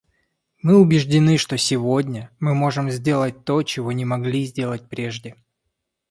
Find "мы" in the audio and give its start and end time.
0.63-0.79, 2.39-2.55